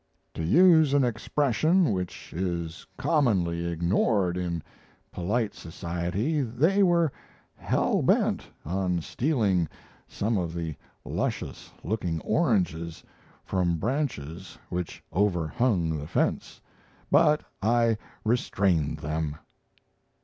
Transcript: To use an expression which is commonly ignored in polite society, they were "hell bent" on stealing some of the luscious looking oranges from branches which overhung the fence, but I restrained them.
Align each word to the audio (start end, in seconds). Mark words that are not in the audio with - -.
To 0.33 0.41
use 0.43 0.95
an 0.95 1.03
expression 1.03 1.91
which 1.91 2.33
is 2.33 2.87
commonly 2.97 3.67
ignored 3.67 4.35
in 4.35 4.63
polite 5.11 5.53
society, 5.53 6.41
they 6.41 6.81
were 6.81 7.11
"hell 7.55 8.01
bent" 8.01 8.47
on 8.65 9.01
stealing 9.01 9.69
some 10.07 10.39
of 10.39 10.55
the 10.55 10.73
luscious 11.05 11.71
looking 11.83 12.19
oranges 12.21 13.03
from 13.45 13.77
branches 13.77 14.57
which 14.69 15.03
overhung 15.13 15.95
the 15.95 16.07
fence, 16.07 16.61
but 17.11 17.43
I 17.61 17.99
restrained 18.25 18.97
them. 18.97 19.35